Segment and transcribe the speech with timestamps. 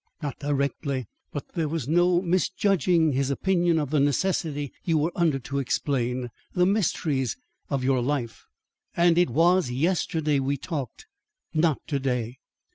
[0.23, 5.37] "Not directly; but there was no misjudging his opinion of the necessity you were under
[5.37, 7.37] to explain, the mysteries
[7.69, 8.47] of your life.
[8.97, 11.05] AND IT WAS YESTERDAY WE TALKED;
[11.53, 12.37] NOT TO DAY."